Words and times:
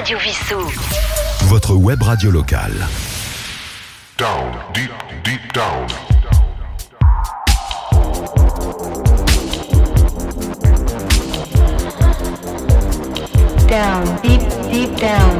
Radio 0.00 0.16
Vissou. 0.18 0.56
Votre 1.48 1.74
web 1.74 2.02
radio 2.02 2.30
locale. 2.30 2.72
Down, 4.16 4.50
deep, 4.72 4.90
deep 5.22 5.52
down. 5.52 5.86
Down, 13.68 14.04
deep, 14.22 14.40
deep 14.72 14.98
down. 14.98 15.38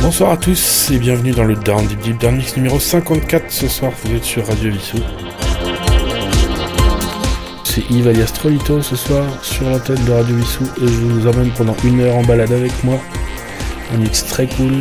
Bonsoir 0.00 0.30
à 0.30 0.36
tous 0.38 0.90
et 0.90 0.98
bienvenue 0.98 1.32
dans 1.32 1.44
le 1.44 1.54
Down 1.54 1.86
Deep 1.86 2.00
Deep 2.00 2.18
Down 2.18 2.36
Mix 2.36 2.56
numéro 2.56 2.80
54 2.80 3.50
ce 3.50 3.68
soir, 3.68 3.92
vous 4.02 4.14
êtes 4.14 4.24
sur 4.24 4.46
Radio 4.46 4.70
Vissou. 4.70 4.96
C'est 7.74 7.90
Yves 7.90 8.06
alias 8.06 8.32
ce 8.82 8.94
soir 8.94 9.24
sur 9.42 9.68
la 9.68 9.80
tête 9.80 10.04
de 10.04 10.12
Radio 10.12 10.36
Vissou 10.36 10.62
et 10.80 10.86
je 10.86 10.92
vous 10.92 11.26
emmène 11.26 11.50
pendant 11.50 11.74
une 11.82 12.02
heure 12.02 12.14
en 12.14 12.22
balade 12.22 12.52
avec 12.52 12.70
moi. 12.84 13.00
Un 13.92 13.96
mix 13.96 14.24
très 14.24 14.46
cool. 14.46 14.74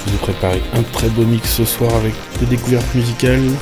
Je 0.00 0.10
vous 0.10 0.16
ai 0.16 0.18
préparé 0.18 0.60
un 0.72 0.82
très 0.82 1.10
beau 1.10 1.22
mix 1.22 1.48
ce 1.48 1.64
soir 1.64 1.94
avec 1.94 2.12
des 2.40 2.46
découvertes 2.46 2.92
musicales. 2.92 3.52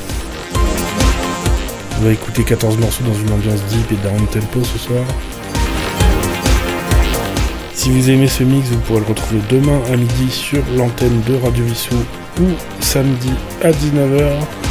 On 2.00 2.04
va 2.06 2.12
écouter 2.12 2.44
14 2.44 2.78
morceaux 2.78 3.04
dans 3.04 3.12
une 3.12 3.30
ambiance 3.30 3.60
deep 3.64 3.92
et 3.92 3.96
down 3.96 4.26
tempo 4.28 4.64
ce 4.64 4.78
soir. 4.78 5.04
Si 7.74 7.90
vous 7.90 8.08
aimez 8.08 8.28
ce 8.28 8.42
mix, 8.42 8.68
vous 8.68 8.78
pourrez 8.78 9.00
le 9.00 9.06
retrouver 9.06 9.42
demain 9.50 9.82
à 9.92 9.96
midi 9.98 10.30
sur 10.30 10.62
l'antenne 10.74 11.20
de 11.28 11.34
Radio 11.44 11.62
Vissou 11.62 11.96
ou 12.40 12.46
samedi 12.80 13.32
à 13.62 13.70
19h. 13.70 14.65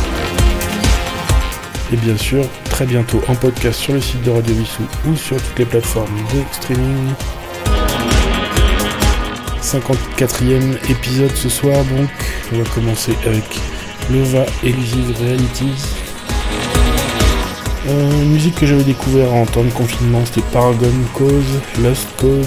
Et 1.95 1.97
bien 1.97 2.17
sûr, 2.17 2.43
très 2.65 2.85
bientôt 2.85 3.21
en 3.29 3.35
podcast 3.35 3.79
sur 3.79 3.93
le 3.93 4.01
site 4.01 4.21
de 4.23 4.29
Radio 4.29 4.53
Vissou 4.53 4.83
ou 5.07 5.15
sur 5.15 5.37
toutes 5.37 5.59
les 5.59 5.65
plateformes 5.65 6.13
de 6.33 6.41
streaming. 6.51 7.13
54e 9.61 10.91
épisode 10.91 11.33
ce 11.33 11.47
soir 11.47 11.77
donc. 11.85 12.09
On 12.51 12.57
va 12.57 12.69
commencer 12.71 13.13
avec 13.25 13.45
Lova 14.11 14.45
Elusive 14.61 15.15
Realities. 15.21 15.85
Euh, 17.87 18.11
une 18.23 18.31
musique 18.33 18.55
que 18.55 18.65
j'avais 18.65 18.83
découvert 18.83 19.33
en 19.33 19.45
temps 19.45 19.63
de 19.63 19.69
confinement, 19.69 20.25
c'était 20.25 20.45
Paragon 20.51 20.91
Cause, 21.13 21.61
Lost 21.81 22.09
Cause. 22.17 22.45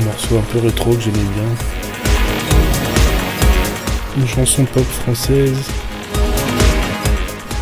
Un 0.00 0.04
morceau 0.04 0.38
un 0.38 0.52
peu 0.52 0.60
rétro 0.60 0.92
que 0.92 1.00
j'aimais 1.00 1.18
bien. 1.34 1.48
Une 4.18 4.28
chanson 4.28 4.64
pop 4.66 4.84
française. 4.84 5.64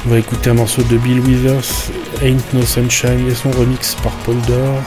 On 0.06 0.08
va 0.08 0.18
écouter 0.18 0.48
un 0.48 0.54
morceau 0.54 0.82
de 0.82 0.96
Bill 0.96 1.20
Withers, 1.20 1.90
Ain't 2.22 2.54
No 2.54 2.62
Sunshine, 2.62 3.28
et 3.28 3.34
son 3.34 3.50
remix 3.50 3.94
par 4.02 4.12
Paul 4.24 4.36
Dor. 4.48 4.80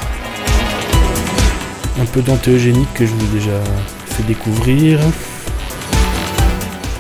Un 2.02 2.06
peu 2.06 2.22
d'antéogénique 2.22 2.92
que 2.96 3.06
je 3.06 3.12
vous 3.12 3.24
ai 3.26 3.40
déjà 3.40 3.64
fait 4.08 4.24
découvrir. 4.24 5.00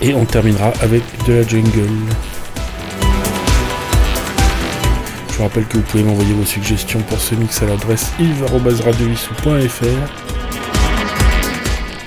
Et 0.03 0.13
on 0.13 0.25
terminera 0.25 0.71
avec 0.81 1.01
de 1.25 1.33
la 1.33 1.41
jungle. 1.47 1.89
Je 5.29 5.37
vous 5.37 5.43
rappelle 5.43 5.65
que 5.65 5.77
vous 5.77 5.83
pouvez 5.83 6.03
m'envoyer 6.03 6.33
vos 6.33 6.45
suggestions 6.45 7.01
pour 7.01 7.19
ce 7.19 7.33
mix 7.33 7.63
à 7.63 7.65
l'adresse 7.65 8.11
yves.radiovissou.fr. 8.19 9.85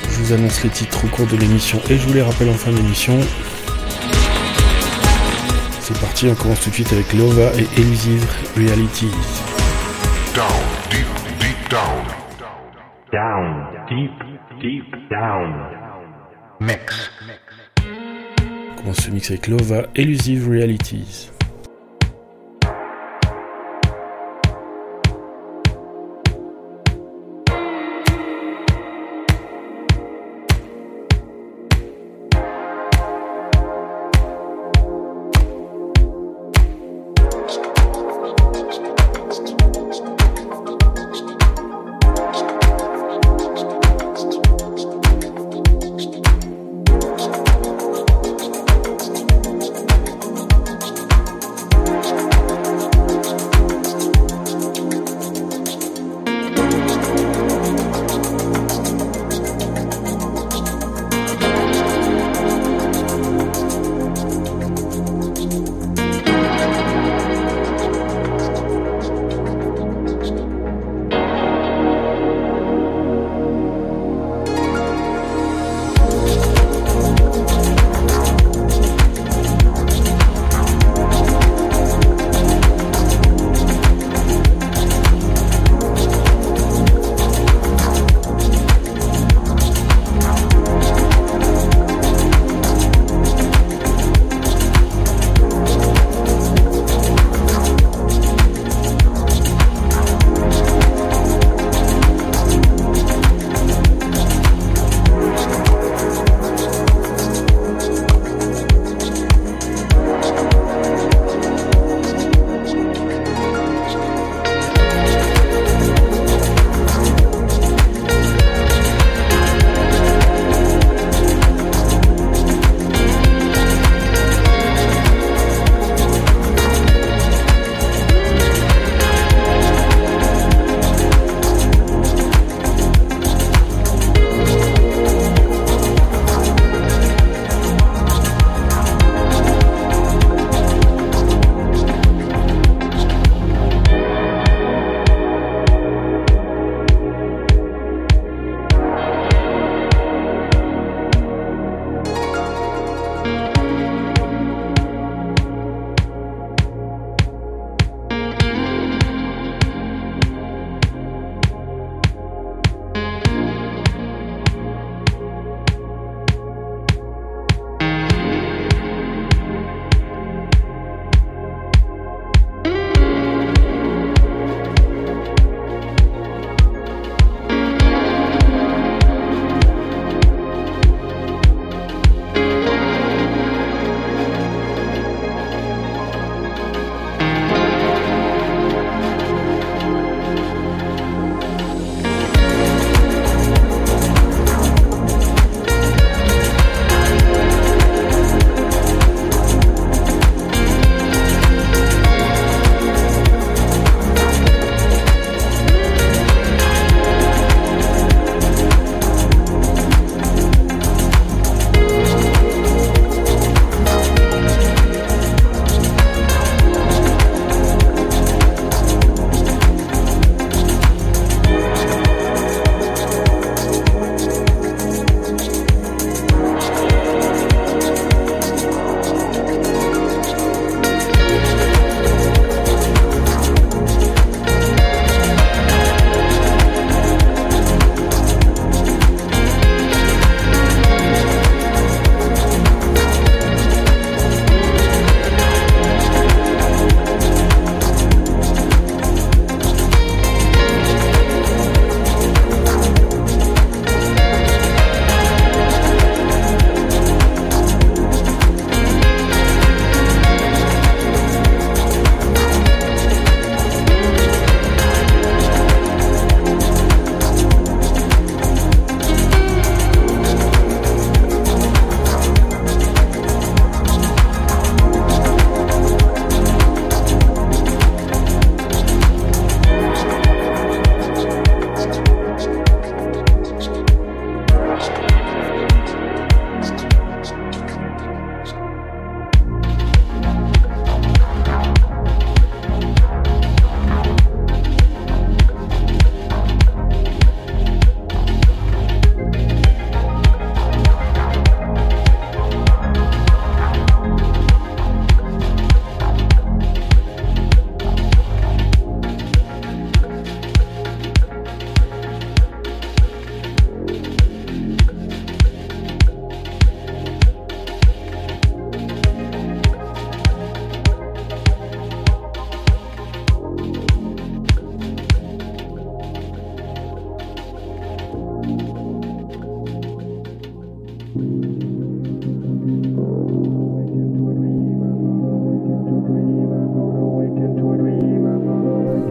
Je 0.09 0.23
vous 0.23 0.33
annonce 0.33 0.63
les 0.63 0.71
titres 0.71 1.05
au 1.05 1.09
cours 1.09 1.27
de 1.27 1.37
l'émission 1.37 1.81
et 1.91 1.99
je 1.99 2.07
vous 2.07 2.15
les 2.15 2.23
rappelle 2.23 2.51
en 2.51 2.55
fin 2.55 2.71
d'émission. 2.71 3.19
C'est 5.89 6.01
parti, 6.01 6.27
on 6.27 6.35
commence 6.35 6.63
tout 6.63 6.71
de 6.71 6.75
suite 6.75 6.93
avec 6.93 7.13
Lova 7.13 7.53
et 7.55 7.81
Elusive 7.81 8.27
Realities. 8.57 9.07
Down, 10.35 10.49
deep, 10.91 11.07
deep 11.39 11.71
down. 11.71 12.05
Down, 13.13 13.67
deep, 13.89 14.11
deep 14.61 15.09
down. 15.09 15.55
Mix. 16.59 17.09
On 17.79 18.83
commence 18.83 18.97
ce 18.97 19.11
mix 19.13 19.31
avec 19.31 19.47
Lova 19.47 19.87
Elusive 19.95 20.51
Realities. 20.51 21.31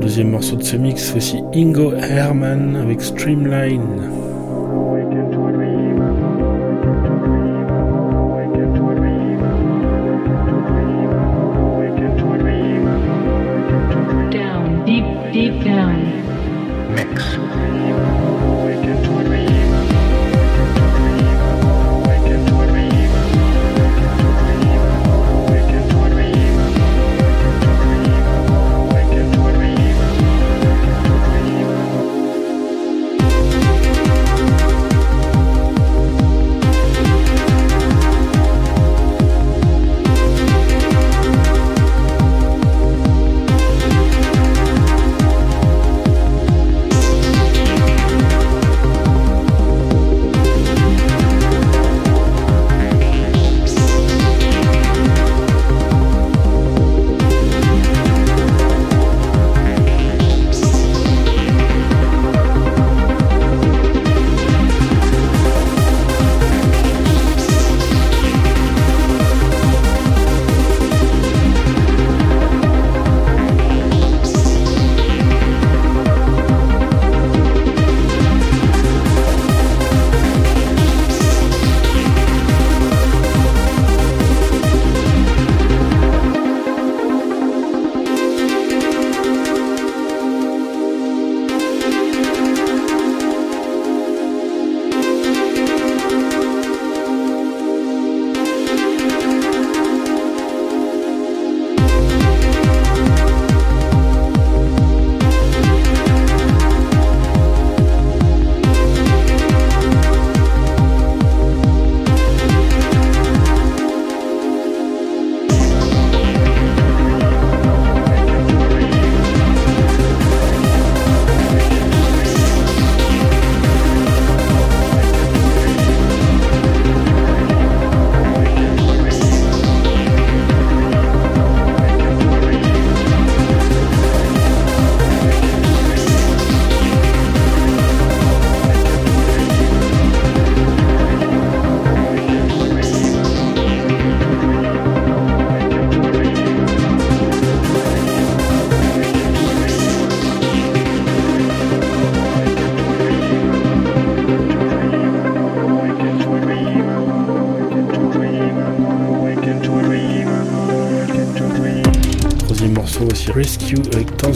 Deuxième 0.06 0.30
morceau 0.30 0.56
de 0.56 0.62
ce 0.62 0.78
mix, 0.78 1.10
voici 1.10 1.44
Ingo 1.56 1.92
Herman 1.94 2.75
avec 2.75 3.02
Streamline. 3.02 4.25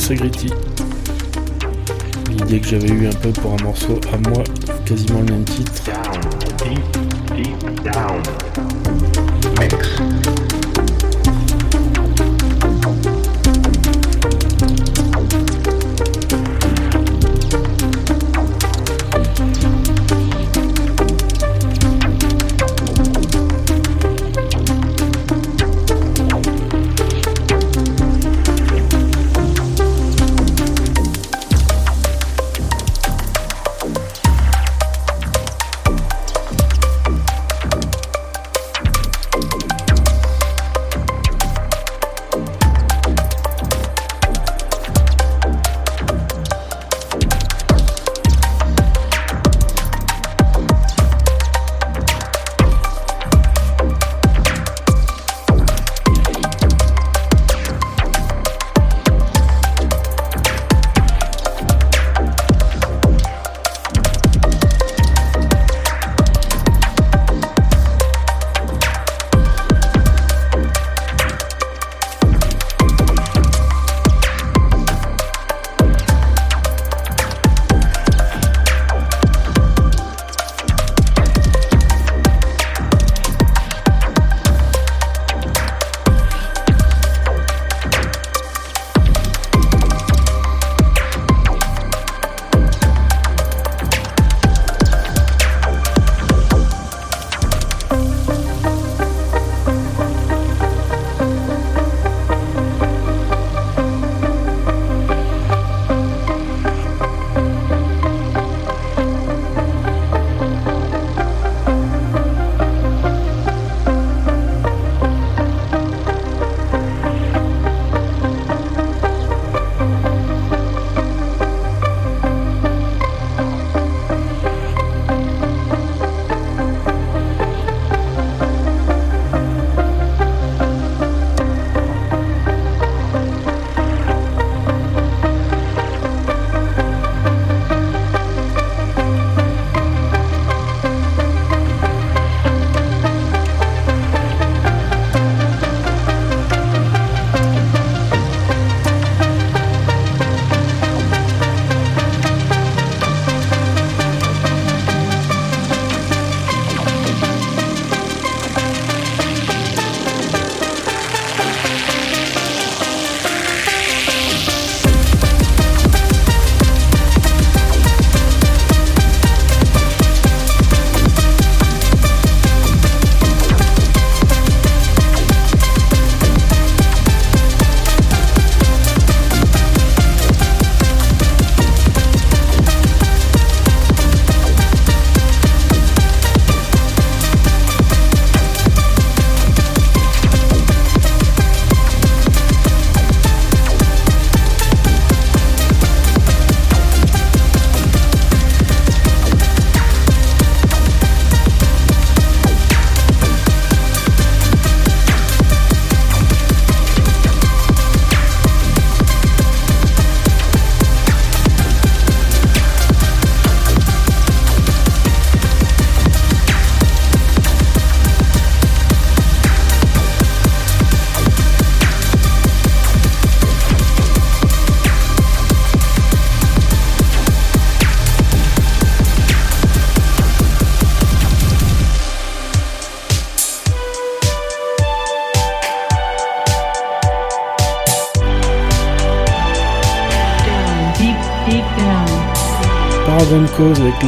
L'idée 0.09 0.49
que 2.59 2.67
j'avais 2.67 2.87
eu 2.87 3.07
un 3.07 3.13
peu 3.13 3.29
pour 3.29 3.53
un 3.53 3.63
morceau 3.63 3.99
à 4.11 4.17
moi, 4.29 4.43
quasiment 4.83 5.19
le 5.19 5.25
même 5.25 5.43
titre. 5.43 5.83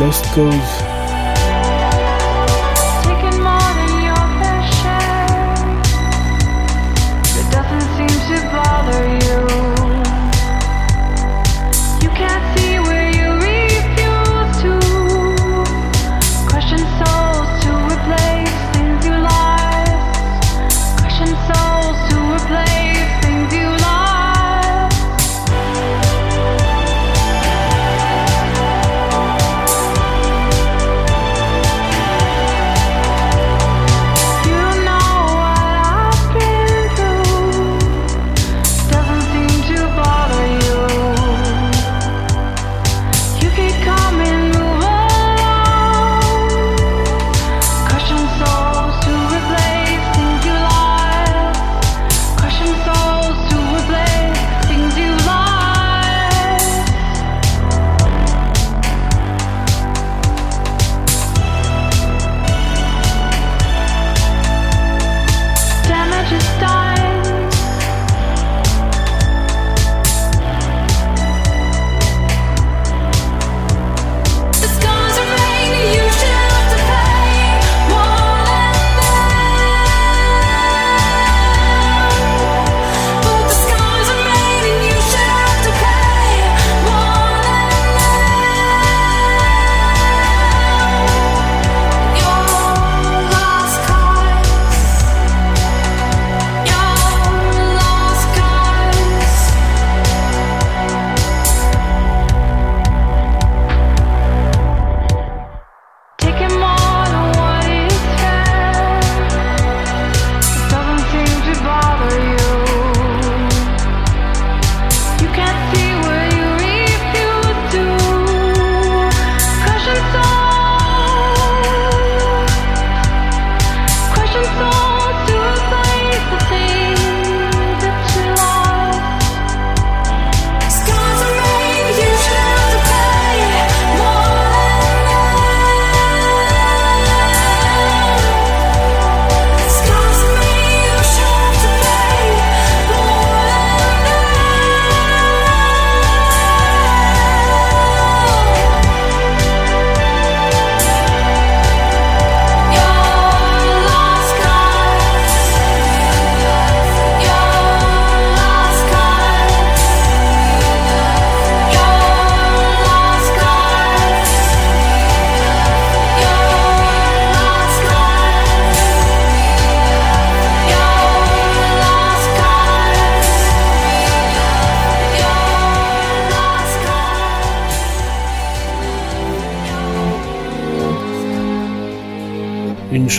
Lost 0.01 0.25
Cause. 0.33 0.80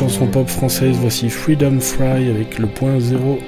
chanson 0.02 0.26
pop 0.26 0.48
française, 0.48 0.96
voici 1.00 1.30
Freedom 1.30 1.78
Fry 1.78 2.28
avec 2.28 2.58
le 2.58 2.66
point 2.66 2.98
zéro. 2.98 3.38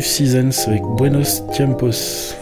Five 0.00 0.06
Seasons 0.06 0.68
avec 0.68 0.82
Buenos 0.96 1.42
Tiempos. 1.52 2.37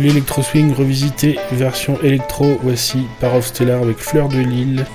L'électro 0.00 0.42
swing 0.42 0.72
revisité 0.72 1.38
version 1.52 2.00
électro. 2.02 2.58
Voici 2.62 3.06
Par 3.20 3.34
of 3.34 3.46
Stellar 3.46 3.82
avec 3.82 3.98
Fleur 3.98 4.28
de 4.28 4.38
Lille. 4.38 4.86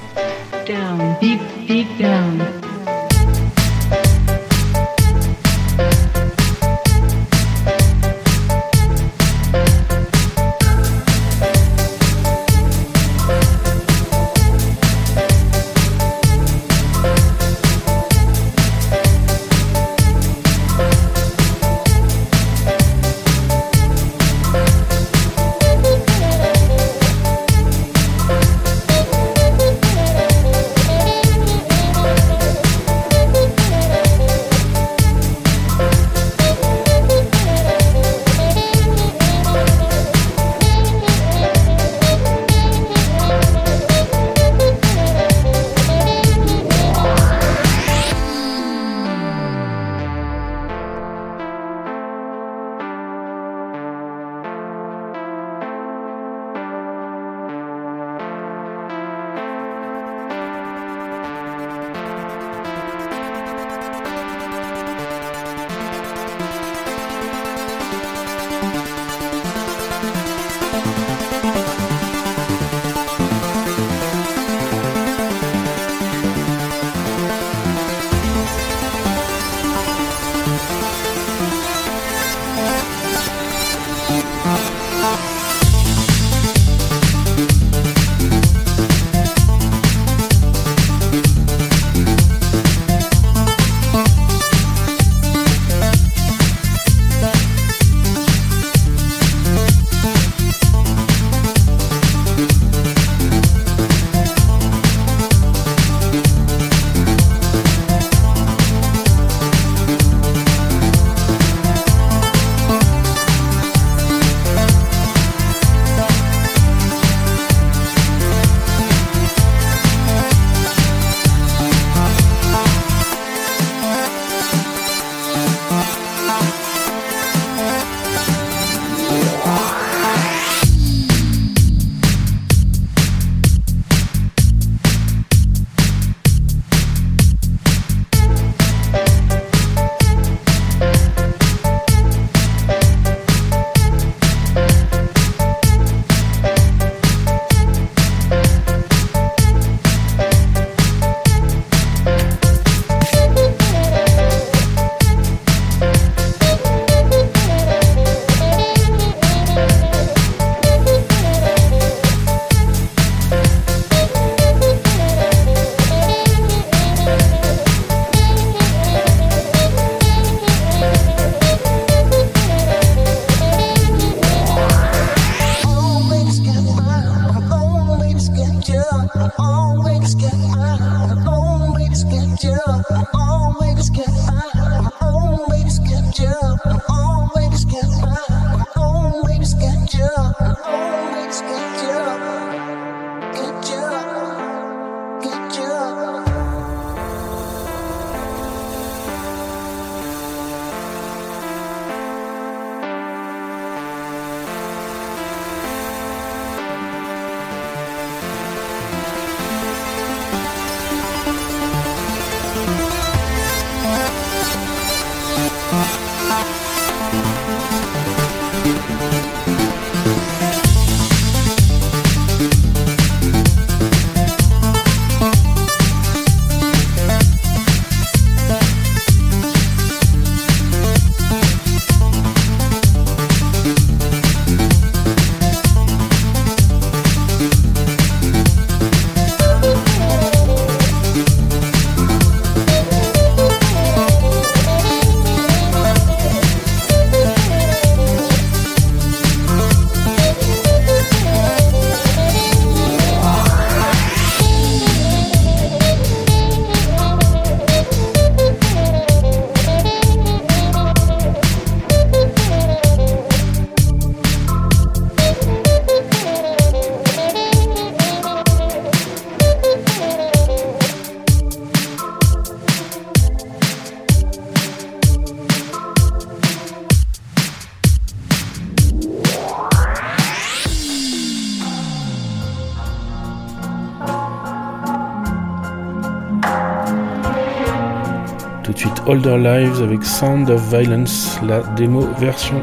Older 289.15 289.38
Lives 289.38 289.82
avec 289.82 290.04
Sound 290.04 290.49
of 290.49 290.62
Violence, 290.69 291.39
la 291.41 291.62
démo 291.78 292.01
version. 292.19 292.62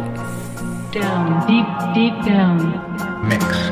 down, 0.93 1.43
deep, 1.47 1.67
deep 1.95 2.13
down. 2.27 2.79
mix. 3.25 3.72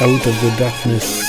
Out 0.00 0.26
of 0.28 0.40
the 0.40 0.54
Darkness. 0.56 1.27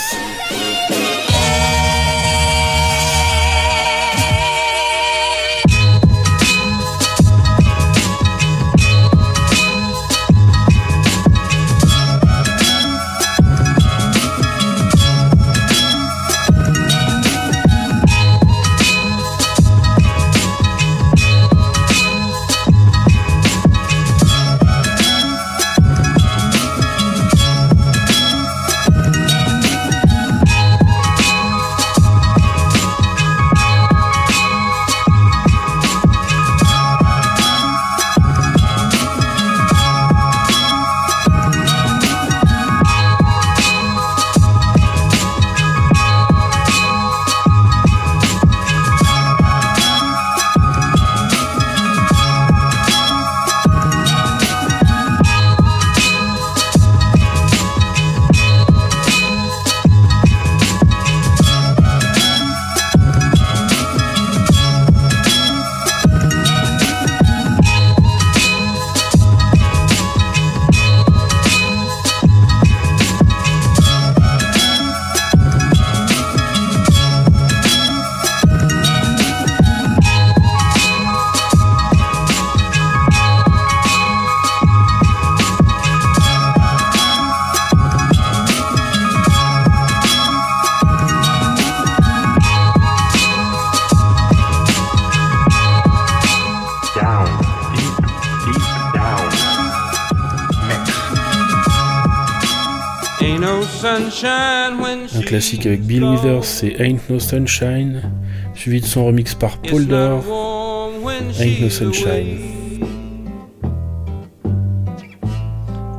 Un 104.24 105.22
classique 105.26 105.66
avec 105.66 105.82
Bill. 105.84 106.04
Withers, 106.04 106.44
c'est 106.44 106.76
Ain't 106.80 107.00
No 107.10 107.20
Sunshine, 107.20 108.02
suivi 108.54 108.82
de 108.82 108.86
son 108.86 109.06
remix 109.06 109.34
par 109.34 109.58
Paul 109.60 109.86
Dor, 109.86 110.24
Ain't 111.40 111.62
No 111.62 111.70
Sunshine. 111.70 112.60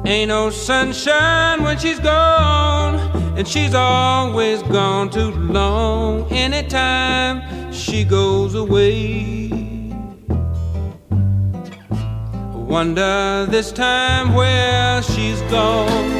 Ain't 0.04 0.28
no 0.28 0.50
sunshine 0.50 1.62
when 1.62 1.78
she's 1.78 2.00
gone, 2.00 2.96
and 3.38 3.46
she's 3.46 3.76
always 3.76 4.60
gone 4.64 5.08
too 5.08 5.30
long. 5.30 6.26
Anytime 6.32 7.42
she 7.72 8.02
goes 8.02 8.56
away, 8.56 9.50
wonder 12.52 13.46
this 13.48 13.70
time 13.70 14.34
where 14.34 15.00
she's 15.02 15.40
gone. 15.42 16.19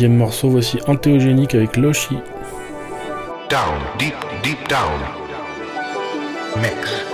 Deuxième 0.00 0.16
morceau, 0.16 0.48
voici 0.48 0.78
Antéogénique 0.86 1.54
avec 1.54 1.76
Loshi. 1.76 2.16
Down, 3.50 3.78
deep, 3.98 4.14
deep 4.42 4.66
down. 4.66 4.98
Mix. 6.56 7.09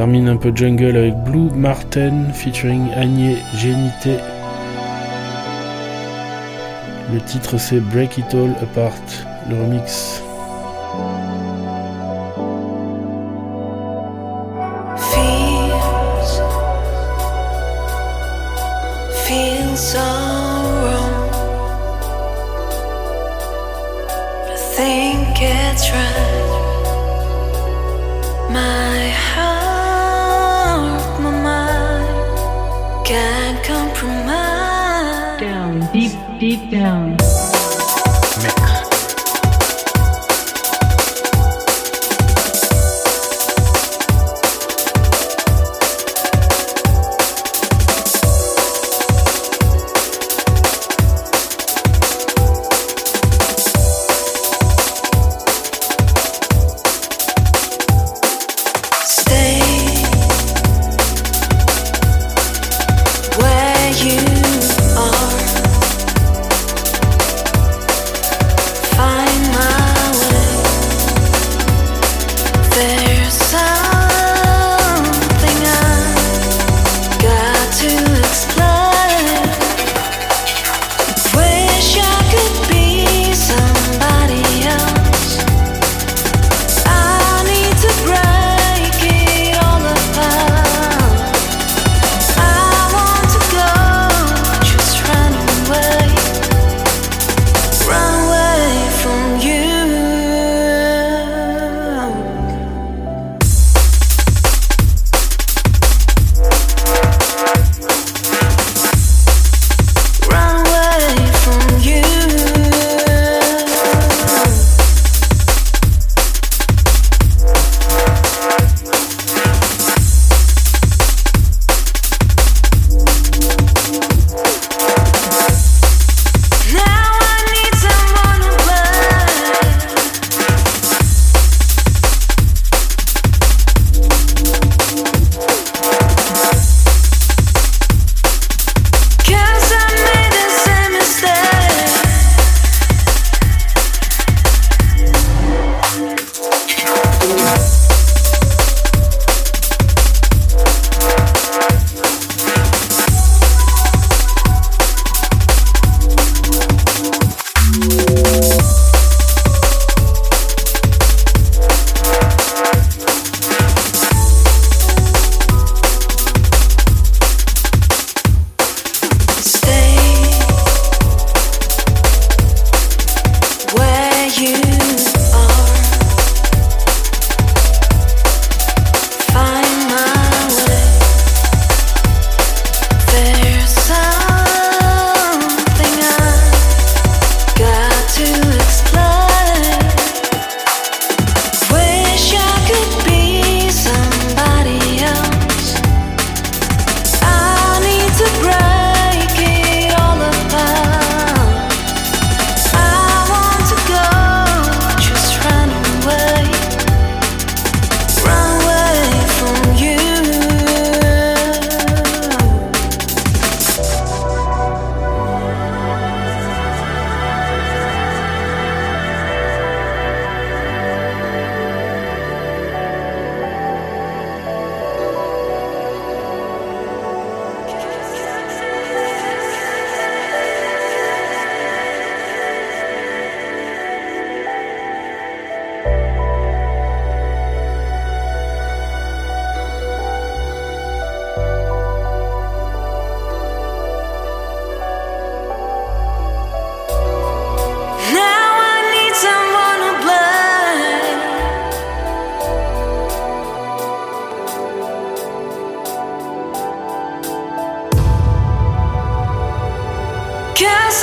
termine 0.00 0.28
un 0.28 0.36
peu 0.38 0.50
jungle 0.54 0.96
avec 0.96 1.14
Blue 1.24 1.50
Martin 1.54 2.32
featuring 2.32 2.90
Agnès 2.94 3.36
Génité. 3.54 4.16
Le 7.12 7.20
titre 7.20 7.58
c'est 7.58 7.80
Break 7.80 8.16
It 8.16 8.34
All 8.34 8.54
Apart, 8.62 8.94
le 9.50 9.62
remix. 9.62 10.22
deep, 35.92 36.12
deep 36.38 36.70
down. 36.70 37.16
Mix. 38.42 38.89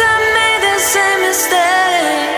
I 0.09 0.15
made 0.37 0.61
the 0.67 0.79
same 0.79 1.21
mistake. 1.27 2.36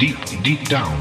Deep, 0.00 0.16
deep 0.42 0.66
down. 0.70 0.96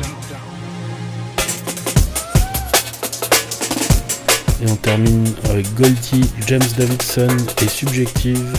Et 4.62 4.70
on 4.70 4.76
termine 4.76 5.34
avec 5.50 5.74
Goldie, 5.76 6.30
James 6.47 6.60
Davidson 6.78 7.38
et 7.62 7.68
Subjective. 7.70 8.54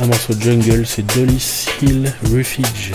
Un 0.00 0.06
morceau 0.06 0.32
jungle, 0.40 0.86
c'est 0.86 1.06
Dolly's 1.14 1.66
Hill 1.82 2.10
Refuge. 2.34 2.92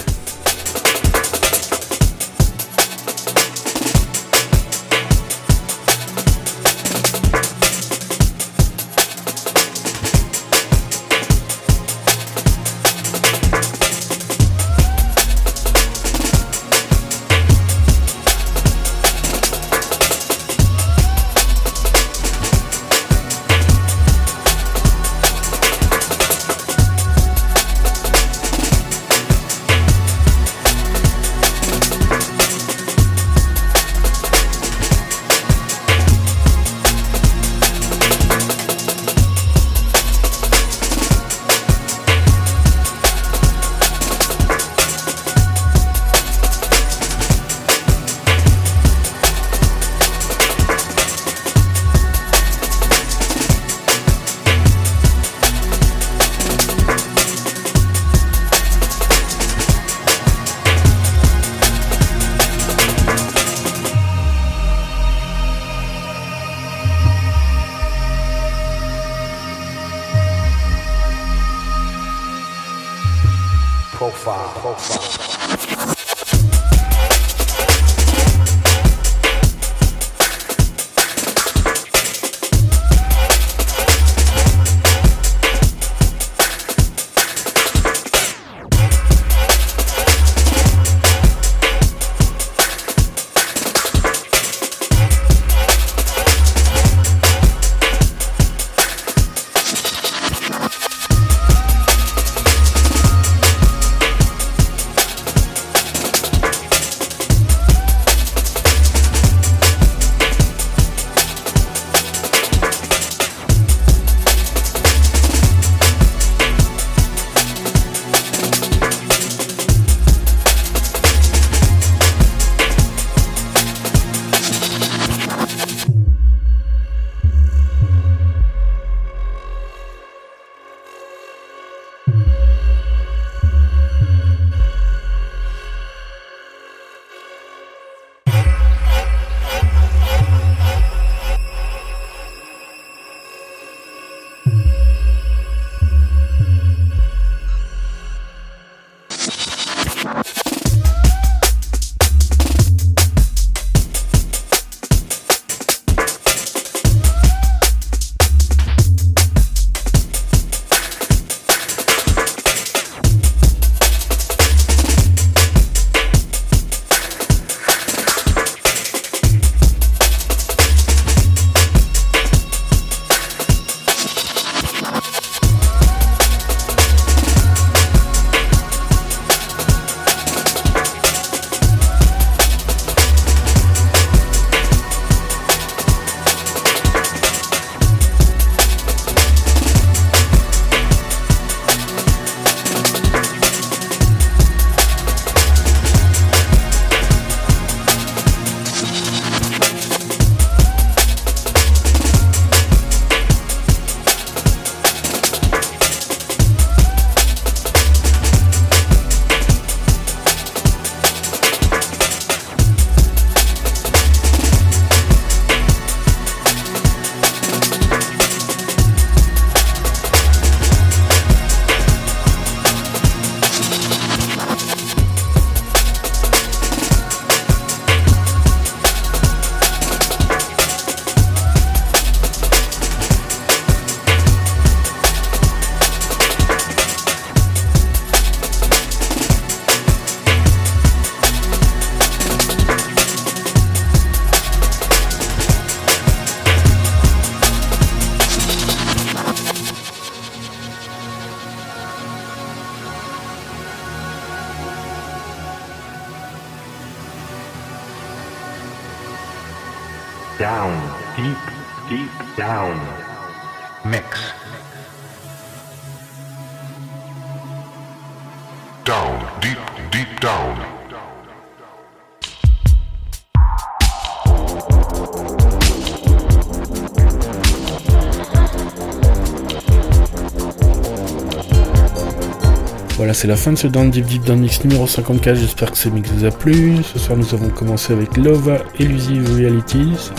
C'est 283.16 283.28
la 283.28 283.38
fin 283.38 283.54
de 283.54 283.58
ce 283.58 283.68
Down 283.68 283.90
Deep 283.90 284.08
Deep 284.08 284.28
Mix 284.28 284.62
numéro 284.66 284.86
54. 284.86 285.38
J'espère 285.38 285.72
que 285.72 285.78
ce 285.78 285.88
mix 285.88 286.10
vous 286.10 286.26
a 286.26 286.32
plu. 286.32 286.84
Ce 286.84 287.00
soir, 287.00 287.18
nous 287.18 287.34
avons 287.34 287.48
commencé 287.48 287.94
avec 287.94 288.18
Lova 288.18 288.58
Elusive 288.78 289.34
Realities. 289.36 290.12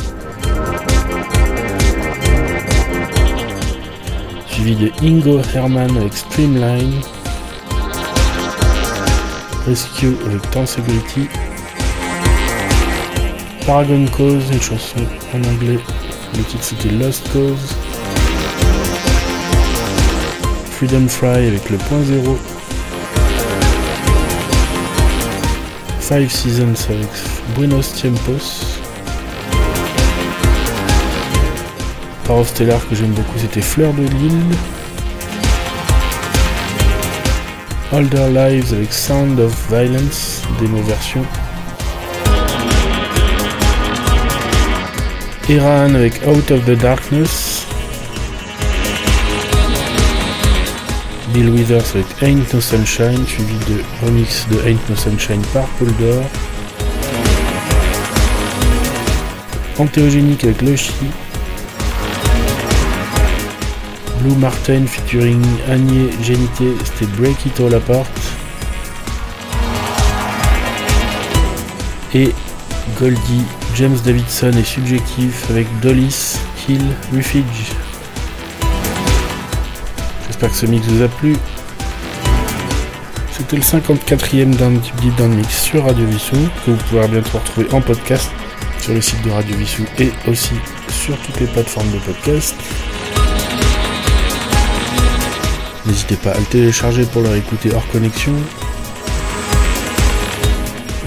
Suivi 4.49 4.77
de 4.77 4.91
Ingo 5.03 5.43
Herman 5.55 5.95
avec 5.99 6.15
Streamline. 6.15 6.95
Rescue 9.67 10.17
avec 10.25 10.51
Tensegrity. 10.51 11.29
Paragon 13.67 14.07
Cause, 14.17 14.45
une 14.51 14.63
chanson 14.63 15.01
en 15.35 15.39
anglais. 15.39 15.81
Le 16.35 16.43
titre 16.45 16.65
c'était 16.65 16.89
Lost 16.89 17.31
Cause. 17.31 17.77
Freedom 20.71 21.07
Fry 21.09 21.47
avec 21.49 21.69
le 21.69 21.77
point 21.77 22.03
zéro. 22.03 22.39
Five 26.09 26.31
Seasons 26.31 26.89
avec 26.89 27.09
Buenos 27.57 27.93
Tiempos. 27.93 28.79
Par 32.25 32.45
Stellar 32.47 32.79
que 32.89 32.95
j'aime 32.95 33.11
beaucoup, 33.11 33.37
c'était 33.37 33.61
Fleur 33.61 33.93
de 33.93 34.03
Lille. 34.03 34.57
Older 37.93 38.29
Lives 38.29 38.73
avec 38.73 38.93
Sound 38.93 39.41
of 39.41 39.53
Violence, 39.69 40.43
démo 40.61 40.81
version. 40.83 41.25
Iran 45.49 45.93
avec 45.97 46.25
Out 46.25 46.53
of 46.53 46.65
the 46.67 46.79
Darkness. 46.81 47.56
Bill 51.37 51.51
Withers 51.51 51.95
avec 51.95 52.07
Ain't 52.23 52.55
No 52.55 52.63
Sunshine, 52.63 53.27
suivi 53.27 53.59
de 53.69 53.83
remix 54.03 54.47
de 54.49 54.57
Ain't 54.67 54.81
No 54.89 54.97
Sunshine 54.97 55.43
par 55.53 55.67
Paul 55.79 55.89
Dor. 56.01 56.25
Antéogénique 59.79 60.45
avec 60.45 60.63
Loshi. 60.63 60.95
Blue 64.23 64.35
Martin 64.37 64.87
featuring 64.87 65.45
Agnès 65.69 66.11
Génité, 66.23 66.73
c'était 66.83 67.13
Break 67.21 67.45
It 67.45 67.61
All 67.61 67.75
Apart. 67.75 68.07
Et 72.15 72.33
Goldie, 72.99 73.45
James 73.75 73.99
Davidson 74.03 74.53
et 74.59 74.65
Subjectif 74.65 75.51
avec 75.51 75.67
Dollis, 75.81 76.39
Kill, 76.57 76.81
Refuge. 77.15 77.76
J'espère 80.39 80.51
que 80.51 80.57
ce 80.57 80.67
mix 80.67 80.87
vous 80.89 81.03
a 81.03 81.09
plu. 81.09 81.35
C'était 83.33 83.57
le 83.57 83.63
54e 83.63 84.55
d'un 84.55 84.73
Down 85.17 85.35
Mix 85.35 85.63
sur 85.63 85.85
Radio 85.85 86.05
Vissou, 86.05 86.37
que 86.67 86.73
vous 86.73 86.77
pourrez 86.91 87.09
bientôt 87.09 87.39
retrouver 87.39 87.67
en 87.73 87.81
podcast 87.81 88.31
sur 88.79 88.93
le 88.93 89.01
site 89.01 89.23
de 89.23 89.31
Radio 89.31 89.57
Vissou 89.57 89.85
et 89.99 90.13
aussi 90.29 90.53
sur 90.91 91.17
toutes 91.23 91.41
les 91.41 91.47
plateformes 91.47 91.91
de 91.91 91.97
podcast. 92.01 92.55
N'hésitez 95.87 96.17
pas 96.17 96.33
à 96.33 96.39
le 96.39 96.45
télécharger 96.45 97.07
pour 97.07 97.23
le 97.23 97.31
réécouter 97.31 97.71
hors 97.75 97.89
connexion. 97.89 98.35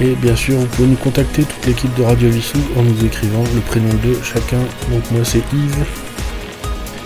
Et 0.02 0.16
bien 0.16 0.36
sûr, 0.36 0.58
vous 0.58 0.66
pouvez 0.66 0.88
nous 0.88 0.96
contacter, 0.96 1.44
toute 1.44 1.68
l'équipe 1.68 1.94
de 1.94 2.02
Radio 2.02 2.32
Vissou, 2.32 2.58
en 2.76 2.82
nous 2.82 3.06
écrivant 3.06 3.44
le 3.54 3.62
prénom 3.62 3.94
de 3.94 4.20
chacun. 4.24 4.62
Donc 4.90 5.04
moi 5.12 5.24
c'est 5.24 5.44
Yves, 5.54 5.86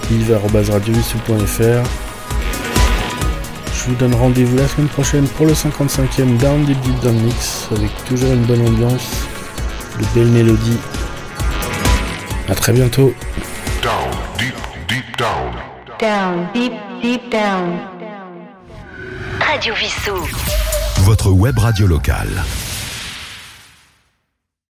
yves.radiovissou.fr. 0.10 2.12
Je 3.84 3.90
vous 3.90 3.96
donne 3.96 4.16
rendez-vous 4.16 4.56
la 4.56 4.68
semaine 4.68 4.88
prochaine 4.88 5.28
pour 5.28 5.46
le 5.46 5.52
55e 5.52 6.38
Down 6.38 6.64
Deep 6.64 6.80
Deep 6.80 7.00
Down 7.02 7.16
Mix, 7.20 7.68
avec 7.76 7.92
toujours 8.06 8.32
une 8.32 8.44
bonne 8.44 8.66
ambiance, 8.66 9.10
de 10.00 10.06
belles 10.16 10.32
mélodies. 10.32 10.80
A 12.48 12.56
très 12.56 12.72
bientôt. 12.72 13.14
Down, 13.82 14.10
deep, 14.40 14.56
deep 14.88 15.18
down. 15.18 15.52
Down, 16.00 16.48
deep, 16.54 16.74
deep 17.02 17.30
down. 17.30 17.78
Radio 19.42 19.74
Vissou. 19.74 20.16
Votre 21.00 21.32
web 21.32 21.60
radio 21.60 21.86
locale. 21.86 22.42